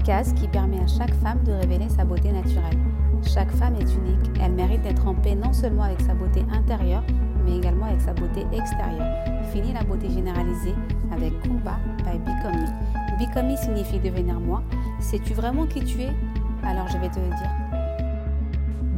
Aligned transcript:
podcast 0.00 0.34
qui 0.34 0.48
permet 0.48 0.78
à 0.78 0.86
chaque 0.86 1.12
femme 1.16 1.42
de 1.44 1.52
révéler 1.52 1.86
sa 1.90 2.06
beauté 2.06 2.32
naturelle. 2.32 2.78
Chaque 3.22 3.50
femme 3.50 3.74
est 3.74 3.92
unique, 3.94 4.30
elle 4.42 4.52
mérite 4.52 4.80
d'être 4.80 5.06
en 5.06 5.14
paix 5.14 5.34
non 5.34 5.52
seulement 5.52 5.82
avec 5.82 6.00
sa 6.00 6.14
beauté 6.14 6.42
intérieure, 6.50 7.04
mais 7.44 7.58
également 7.58 7.84
avec 7.84 8.00
sa 8.00 8.14
beauté 8.14 8.46
extérieure. 8.50 9.06
Fini 9.52 9.74
la 9.74 9.82
beauté 9.82 10.08
généralisée 10.08 10.74
avec 11.12 11.38
Kumba 11.42 11.76
by 11.98 12.18
Become 12.18 13.48
Me. 13.50 13.56
Signifie 13.56 13.98
devenir 13.98 14.40
moi. 14.40 14.62
Sais-tu 15.00 15.34
vraiment 15.34 15.66
qui 15.66 15.84
tu 15.84 16.00
es? 16.00 16.12
Alors 16.64 16.88
je 16.88 16.96
vais 16.96 17.10
te 17.10 17.18
le 17.18 17.28
dire. 17.28 17.50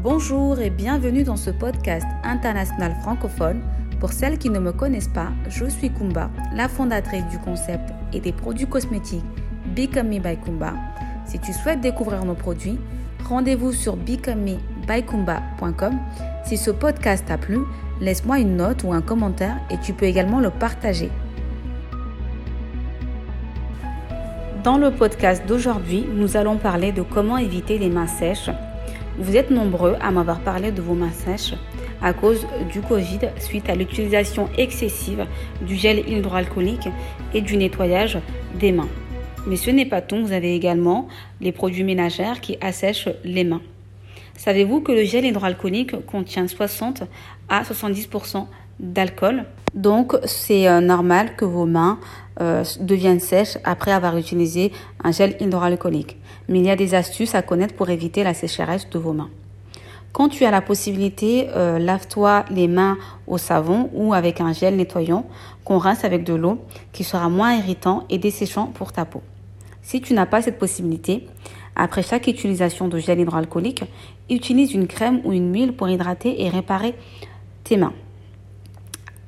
Bonjour 0.04 0.60
et 0.60 0.70
bienvenue 0.70 1.24
dans 1.24 1.36
ce 1.36 1.50
podcast 1.50 2.06
international 2.22 2.94
francophone. 3.02 3.60
Pour 3.98 4.12
celles 4.12 4.38
qui 4.38 4.50
ne 4.50 4.60
me 4.60 4.72
connaissent 4.72 5.08
pas, 5.08 5.32
je 5.48 5.64
suis 5.64 5.90
Kumba, 5.90 6.30
la 6.54 6.68
fondatrice 6.68 7.26
du 7.26 7.38
concept 7.38 7.92
et 8.12 8.20
des 8.20 8.32
produits 8.32 8.68
cosmétiques 8.68 9.24
Become 9.74 10.08
Me 10.08 10.20
by 10.20 10.36
Kumba. 10.36 10.74
Si 11.24 11.38
tu 11.38 11.52
souhaites 11.52 11.80
découvrir 11.80 12.24
nos 12.24 12.34
produits, 12.34 12.78
rendez-vous 13.24 13.72
sur 13.72 13.96
becomemebykumba.com. 13.96 15.98
Si 16.44 16.56
ce 16.56 16.70
podcast 16.70 17.24
t'a 17.26 17.38
plu, 17.38 17.60
laisse-moi 18.00 18.38
une 18.38 18.56
note 18.56 18.84
ou 18.84 18.92
un 18.92 19.00
commentaire 19.00 19.56
et 19.70 19.78
tu 19.78 19.92
peux 19.92 20.06
également 20.06 20.40
le 20.40 20.50
partager. 20.50 21.10
Dans 24.62 24.78
le 24.78 24.90
podcast 24.90 25.44
d'aujourd'hui, 25.46 26.06
nous 26.14 26.36
allons 26.36 26.56
parler 26.56 26.92
de 26.92 27.02
comment 27.02 27.38
éviter 27.38 27.78
les 27.78 27.88
mains 27.88 28.06
sèches. 28.06 28.50
Vous 29.18 29.36
êtes 29.36 29.50
nombreux 29.50 29.96
à 30.00 30.10
m'avoir 30.10 30.40
parlé 30.40 30.70
de 30.70 30.82
vos 30.82 30.94
mains 30.94 31.12
sèches 31.12 31.54
à 32.02 32.12
cause 32.12 32.46
du 32.70 32.80
Covid 32.80 33.20
suite 33.38 33.70
à 33.70 33.74
l'utilisation 33.74 34.48
excessive 34.58 35.26
du 35.62 35.76
gel 35.76 36.08
hydroalcoolique 36.08 36.88
et 37.32 37.40
du 37.40 37.56
nettoyage 37.56 38.18
des 38.58 38.72
mains. 38.72 38.88
Mais 39.46 39.56
ce 39.56 39.70
n'est 39.70 39.86
pas 39.86 40.00
tout, 40.00 40.16
vous 40.24 40.32
avez 40.32 40.54
également 40.54 41.08
les 41.40 41.52
produits 41.52 41.84
ménagères 41.84 42.40
qui 42.40 42.56
assèchent 42.60 43.08
les 43.24 43.44
mains. 43.44 43.62
Savez-vous 44.36 44.80
que 44.80 44.92
le 44.92 45.04
gel 45.04 45.24
hydroalcoolique 45.24 46.06
contient 46.06 46.46
60 46.46 47.02
à 47.48 47.62
70% 47.62 48.46
d'alcool? 48.80 49.44
Donc 49.74 50.16
c'est 50.24 50.68
euh, 50.68 50.80
normal 50.80 51.34
que 51.36 51.44
vos 51.44 51.66
mains 51.66 51.98
euh, 52.40 52.64
deviennent 52.80 53.20
sèches 53.20 53.58
après 53.64 53.92
avoir 53.92 54.16
utilisé 54.16 54.72
un 55.02 55.12
gel 55.12 55.36
hydroalcoolique. 55.40 56.18
Mais 56.48 56.60
il 56.60 56.66
y 56.66 56.70
a 56.70 56.76
des 56.76 56.94
astuces 56.94 57.34
à 57.34 57.42
connaître 57.42 57.74
pour 57.74 57.90
éviter 57.90 58.24
la 58.24 58.34
sécheresse 58.34 58.88
de 58.90 58.98
vos 58.98 59.12
mains. 59.12 59.30
Quand 60.12 60.28
tu 60.28 60.44
as 60.44 60.50
la 60.50 60.60
possibilité, 60.60 61.48
euh, 61.56 61.78
lave-toi 61.78 62.44
les 62.50 62.68
mains 62.68 62.98
au 63.26 63.38
savon 63.38 63.88
ou 63.94 64.12
avec 64.12 64.42
un 64.42 64.52
gel 64.52 64.76
nettoyant 64.76 65.26
qu'on 65.64 65.78
rince 65.78 66.04
avec 66.04 66.22
de 66.22 66.34
l'eau 66.34 66.58
qui 66.92 67.02
sera 67.02 67.30
moins 67.30 67.54
irritant 67.54 68.04
et 68.10 68.18
desséchant 68.18 68.66
pour 68.66 68.92
ta 68.92 69.06
peau. 69.06 69.22
Si 69.80 70.02
tu 70.02 70.12
n'as 70.12 70.26
pas 70.26 70.42
cette 70.42 70.58
possibilité, 70.58 71.26
après 71.76 72.02
chaque 72.02 72.26
utilisation 72.26 72.88
de 72.88 72.98
gel 72.98 73.20
hydroalcoolique, 73.20 73.84
utilise 74.28 74.74
une 74.74 74.86
crème 74.86 75.22
ou 75.24 75.32
une 75.32 75.52
huile 75.52 75.72
pour 75.72 75.88
hydrater 75.88 76.42
et 76.42 76.50
réparer 76.50 76.94
tes 77.64 77.78
mains. 77.78 77.94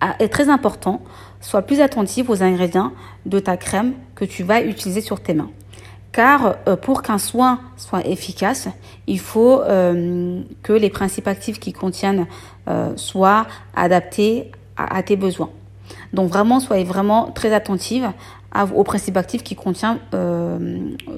Ah, 0.00 0.16
est 0.18 0.28
très 0.28 0.50
important, 0.50 1.00
sois 1.40 1.62
plus 1.62 1.80
attentif 1.80 2.28
aux 2.28 2.42
ingrédients 2.42 2.92
de 3.24 3.38
ta 3.38 3.56
crème 3.56 3.94
que 4.14 4.26
tu 4.26 4.42
vas 4.42 4.60
utiliser 4.60 5.00
sur 5.00 5.22
tes 5.22 5.32
mains. 5.32 5.50
Car 6.14 6.58
euh, 6.68 6.76
pour 6.76 7.02
qu'un 7.02 7.18
soin 7.18 7.58
soit 7.76 8.06
efficace, 8.06 8.68
il 9.08 9.18
faut 9.18 9.60
euh, 9.62 10.42
que 10.62 10.72
les 10.72 10.88
principes 10.88 11.26
actifs 11.26 11.58
qui 11.58 11.72
contiennent 11.72 12.26
euh, 12.68 12.92
soient 12.94 13.46
adaptés 13.74 14.52
à, 14.76 15.02
tes 15.02 15.16
besoins. 15.16 15.50
Donc 16.12 16.30
vraiment, 16.30 16.60
soyez 16.60 16.84
vraiment 16.84 17.32
très 17.32 17.52
attentive 17.52 18.10
aux 18.74 18.84
principes 18.84 19.16
actifs 19.16 19.42
qui 19.42 19.56
contient 19.56 19.98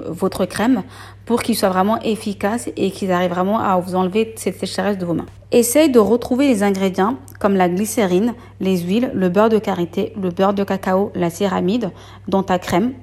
votre 0.07 0.45
crème 0.45 0.83
pour 1.25 1.41
qu'il 1.41 1.55
soit 1.55 1.69
vraiment 1.69 1.99
efficace 2.01 2.69
et 2.75 2.91
qu'ils 2.91 3.11
arrivent 3.11 3.31
vraiment 3.31 3.59
à 3.59 3.79
vous 3.79 3.95
enlever 3.95 4.33
cette 4.35 4.59
sécheresse 4.59 4.97
de 4.97 5.05
vos 5.05 5.13
mains. 5.13 5.25
Essaye 5.51 5.89
de 5.89 5.99
retrouver 5.99 6.47
les 6.47 6.61
ingrédients 6.61 7.15
comme 7.39 7.55
la 7.55 7.69
glycérine, 7.69 8.33
les 8.59 8.77
huiles, 8.79 9.11
le 9.13 9.29
beurre 9.29 9.49
de 9.49 9.59
karité, 9.59 10.13
le 10.21 10.29
beurre 10.29 10.53
de 10.53 10.63
cacao, 10.63 11.11
la 11.15 11.29
céramide 11.29 11.91
dans 12.27 12.43
ta 12.43 12.59
crème 12.59 12.93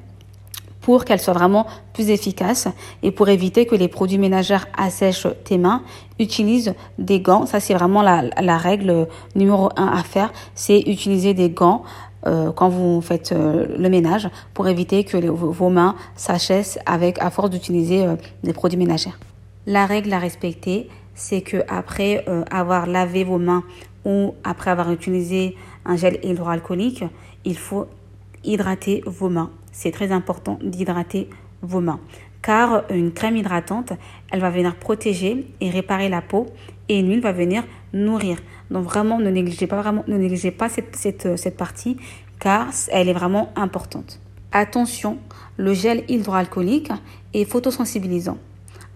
pour 0.85 1.07
qu'elle 1.07 1.19
soit 1.19 1.33
vraiment 1.33 1.67
plus 1.95 2.11
efficace 2.11 2.69
et 3.03 3.11
pour 3.11 3.31
éviter 3.31 3.65
que 3.65 3.75
les 3.75 3.89
produits 3.89 4.19
ménagères 4.19 4.67
assèchent 4.77 5.27
tes 5.43 5.57
mains, 5.57 5.83
utilise 6.19 6.75
des 6.99 7.21
gants. 7.21 7.47
Ça, 7.47 7.59
c'est 7.59 7.73
vraiment 7.73 8.03
la, 8.03 8.59
règle 8.59 9.09
numéro 9.35 9.71
un 9.77 9.87
à 9.87 10.03
faire, 10.03 10.31
c'est 10.55 10.81
utiliser 10.81 11.33
des 11.33 11.49
gants 11.49 11.85
euh, 12.27 12.53
quand 12.53 12.69
vous 12.69 13.01
faites 13.01 13.33
euh, 13.33 13.67
le 13.79 13.89
ménage 13.89 14.29
pour 14.53 14.69
éviter 14.69 15.05
que 15.05 15.17
vos 15.17 15.71
mains 15.71 15.95
s'achètent 16.17 16.79
avec 16.85 17.19
à 17.19 17.31
force 17.31 17.49
d'utiliser 17.49 18.05
euh, 18.05 18.17
des 18.43 18.53
produits 18.53 18.79
ménagères. 18.79 19.19
La 19.67 19.87
règle 19.87 20.13
à 20.13 20.19
respecter, 20.19 20.91
c'est 21.15 21.41
que 21.41 21.65
après 21.69 22.27
avoir 22.51 22.87
lavé 22.87 23.25
vos 23.25 23.39
mains 23.39 23.63
ou 24.05 24.35
après 24.45 24.71
avoir 24.71 24.93
utilisé 24.93 25.57
un 25.87 25.97
gel 25.97 26.19
hydroalcoolique, 26.23 27.05
il 27.47 27.57
faut 27.57 27.87
hydrater 28.43 29.03
vos 29.07 29.31
mains 29.31 29.51
c'est 29.75 29.91
très 29.91 30.13
important 30.13 30.59
d'hydrater 30.63 31.29
vos 31.61 31.81
mains. 31.81 32.01
Car 32.41 32.85
une 32.91 33.13
crème 33.13 33.37
hydratante, 33.37 33.93
elle 34.31 34.41
va 34.41 34.51
venir 34.51 34.77
protéger 34.77 35.47
et 35.61 35.71
réparer 35.71 36.09
la 36.09 36.23
peau 36.23 36.47
et 36.89 36.99
une 37.01 37.09
huile 37.09 37.21
va 37.21 37.33
venir 37.33 37.65
nourrir. 37.93 38.39
Donc 38.71 38.85
vraiment, 38.85 39.19
ne 39.19 39.31
négligez 39.31 39.67
pas, 39.67 39.81
vraiment, 39.81 40.05
ne 40.07 40.17
négligez 40.17 40.51
pas 40.51 40.69
cette, 40.69 40.95
cette, 40.97 41.37
cette 41.37 41.57
partie 41.57 41.97
car 42.39 42.69
elle 42.91 43.09
est 43.09 43.15
vraiment 43.15 43.51
importante. 43.57 44.21
Attention, 44.53 45.19
le 45.57 45.75
gel 45.75 46.05
hydroalcoolique 46.09 46.93
est 47.33 47.45
photosensibilisant. 47.45 48.39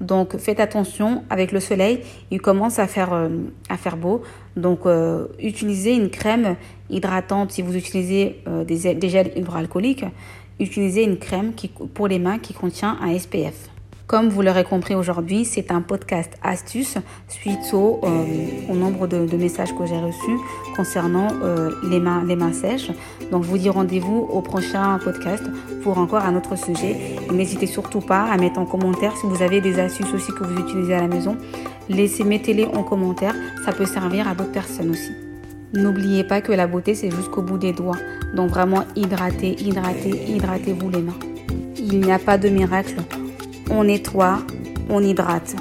Donc 0.00 0.37
faites 0.37 0.60
attention 0.60 1.25
avec 1.28 1.50
le 1.50 1.59
soleil, 1.59 2.00
il 2.31 2.41
commence 2.41 2.78
à 2.78 2.87
faire, 2.87 3.12
euh, 3.12 3.28
à 3.69 3.77
faire 3.77 3.97
beau. 3.97 4.22
Donc 4.56 4.87
euh, 4.87 5.27
utilisez 5.41 5.95
une 5.95 6.10
crème 6.10 6.56
hydratante 6.89 7.50
si 7.50 7.62
vous 7.62 7.77
utilisez 7.77 8.41
euh, 8.47 8.65
des, 8.65 8.95
des, 8.95 9.09
gels 9.09 9.33
hydroalcooliques 9.34 10.05
utilisez 10.61 11.05
une 11.05 11.19
crème 11.19 11.53
pour 11.95 12.09
les 12.09 12.19
mains 12.19 12.39
qui 12.39 12.55
contient 12.55 12.99
un 13.01 13.17
SPF. 13.19 13.69
Comme 14.09 14.31
vous 14.31 14.41
l'aurez 14.41 14.65
compris 14.65 14.95
aujourd'hui, 14.95 15.45
c'est 15.45 15.71
un 15.71 15.83
podcast 15.83 16.33
astuce 16.43 16.97
suite 17.29 17.75
au, 17.75 18.01
euh, 18.05 18.73
nombre 18.73 19.07
de, 19.07 19.37
messages 19.37 19.75
que 19.77 19.85
j'ai 19.85 19.99
reçus 19.99 20.39
concernant 20.75 21.29
euh, 21.43 21.73
les, 21.91 22.01
mains, 22.01 22.25
les 22.27 22.35
mains 22.35 22.55
sèches. 22.55 22.91
Donc 23.31 23.45
je 23.45 23.49
vous 23.51 23.59
dis 23.59 23.69
rendez-vous 23.69 24.27
au 24.33 24.41
prochain 24.41 24.99
podcast 25.05 25.45
pour 25.83 25.99
encore 25.99 26.25
un 26.25 26.35
autre 26.37 26.57
sujet. 26.57 26.97
N'hésitez 27.31 27.67
surtout 27.67 28.01
pas 28.01 28.23
à 28.23 28.39
mettre 28.39 28.59
en 28.59 28.65
commentaire 28.65 29.15
si 29.15 29.27
vous 29.27 29.43
avez 29.43 29.61
des 29.61 29.79
astuces 29.79 30.15
aussi 30.15 30.33
que 30.33 30.43
vous 30.43 30.59
utilisez 30.59 30.95
à 30.95 31.03
la 31.03 31.09
maison. 31.09 31.37
Laissez, 31.91 32.25
mettez-les 32.25 32.65
en 32.65 32.85
commentaire, 32.85 33.35
ça 33.67 33.73
peut 33.73 33.85
servir 33.85 34.27
à 34.27 34.35
d'autres 34.35 34.53
personnes 34.53 34.89
aussi. 34.89 35.28
N'oubliez 35.75 36.25
pas 36.25 36.41
que 36.41 36.53
la 36.53 36.67
beauté, 36.67 36.95
c'est 36.95 37.11
jusqu'au 37.11 37.43
bout 37.43 37.59
des 37.59 37.73
doigts. 37.73 37.99
Donc 38.34 38.51
vraiment, 38.51 38.84
hydratez, 38.97 39.55
hydratez, 39.61 40.25
hydratez-vous 40.29 40.89
les 40.91 41.03
mains. 41.03 41.19
Il 41.77 42.01
n'y 42.01 42.12
a 42.12 42.19
pas 42.19 42.39
de 42.39 42.49
miracle. 42.49 42.97
On 43.71 43.84
nettoie, 43.84 44.39
on 44.89 45.03
hydrate. 45.03 45.55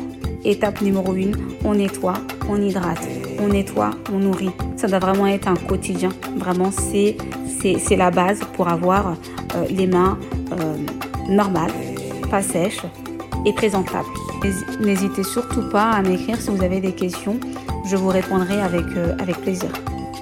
Étape 0.46 0.81
numéro 0.81 1.12
1, 1.12 1.31
on 1.66 1.73
nettoie, 1.73 2.13
on 2.50 2.62
hydrate. 2.62 3.06
On 3.40 3.50
nettoie, 3.50 3.91
on 4.13 4.19
nourrit. 4.19 4.51
Ça 4.78 4.88
doit 4.88 5.00
vraiment 5.00 5.28
être 5.28 5.47
un 5.47 5.56
quotidien. 5.56 6.09
Vraiment, 6.38 6.72
c'est, 6.72 7.17
la 7.96 8.09
base 8.09 8.40
pour 8.53 8.69
avoir 8.69 9.09
euh, 9.56 9.66
les 9.69 9.88
mains 9.88 10.17
euh, 10.53 10.78
normales, 11.29 11.72
pas 12.31 12.41
sèches 12.41 12.84
et 13.46 13.51
présentables. 13.53 14.07
N'hésitez 14.79 15.23
surtout 15.23 15.67
pas 15.69 15.91
à 15.91 16.01
m'écrire 16.01 16.40
si 16.40 16.50
vous 16.50 16.63
avez 16.63 16.79
des 16.79 16.94
questions. 16.94 17.40
Je 17.90 17.97
vous 17.97 18.09
répondrai 18.09 18.62
avec, 18.62 18.85
euh, 18.96 19.16
avec 19.19 19.38
plaisir. 19.41 19.70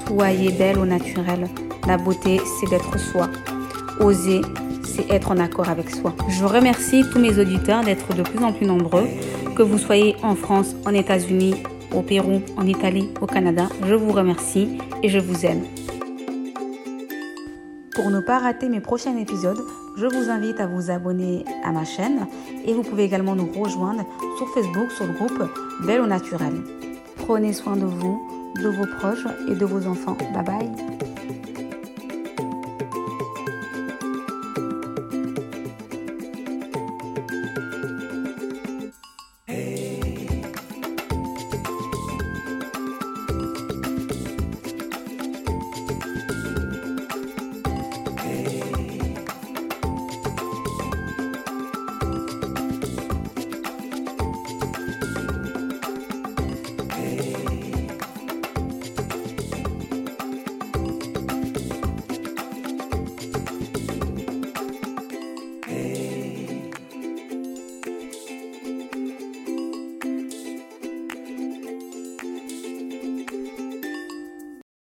Soyez 0.07 0.51
belle 0.51 0.77
au 0.77 0.85
naturel. 0.85 1.47
La 1.87 1.97
beauté, 1.97 2.39
c'est 2.59 2.69
d'être 2.69 2.99
soi. 2.99 3.27
Oser, 3.99 4.41
c'est 4.83 5.09
être 5.09 5.31
en 5.31 5.37
accord 5.37 5.69
avec 5.69 5.89
soi. 5.89 6.13
Je 6.29 6.45
remercie 6.45 7.03
tous 7.11 7.19
mes 7.19 7.39
auditeurs 7.39 7.83
d'être 7.83 8.13
de 8.13 8.21
plus 8.21 8.43
en 8.43 8.53
plus 8.53 8.65
nombreux, 8.65 9.07
que 9.55 9.63
vous 9.63 9.77
soyez 9.77 10.15
en 10.21 10.35
France, 10.35 10.75
en 10.85 10.93
États-Unis, 10.93 11.55
au 11.93 12.01
Pérou, 12.01 12.41
en 12.55 12.67
Italie, 12.67 13.09
au 13.19 13.25
Canada. 13.25 13.67
Je 13.85 13.95
vous 13.95 14.11
remercie 14.11 14.77
et 15.01 15.09
je 15.09 15.19
vous 15.19 15.45
aime. 15.45 15.63
Pour 17.95 18.09
ne 18.09 18.19
pas 18.19 18.39
rater 18.39 18.69
mes 18.69 18.81
prochains 18.81 19.17
épisodes, 19.17 19.61
je 19.97 20.05
vous 20.05 20.29
invite 20.29 20.59
à 20.59 20.67
vous 20.67 20.91
abonner 20.91 21.45
à 21.63 21.71
ma 21.71 21.85
chaîne 21.85 22.27
et 22.65 22.73
vous 22.73 22.83
pouvez 22.83 23.05
également 23.05 23.35
nous 23.35 23.49
rejoindre 23.57 24.05
sur 24.37 24.47
Facebook 24.49 24.91
sur 24.91 25.07
le 25.07 25.13
groupe 25.13 25.49
Belle 25.85 26.01
au 26.01 26.07
Naturel. 26.07 26.53
Prenez 27.15 27.53
soin 27.53 27.75
de 27.75 27.85
vous 27.85 28.34
de 28.61 28.67
vos 28.67 28.87
proches 28.87 29.27
et 29.47 29.55
de 29.55 29.65
vos 29.65 29.87
enfants. 29.87 30.17
Bye 30.33 30.43
bye 30.43 31.04